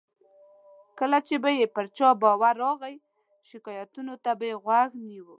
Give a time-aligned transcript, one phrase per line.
[0.99, 2.95] کله چې به یې پر چا باور راغی،
[3.49, 5.25] شکایتونو ته یې غوږ نه نیو.